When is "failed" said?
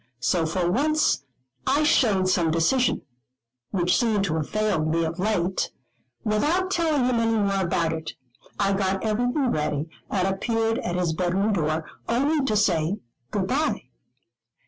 4.49-4.87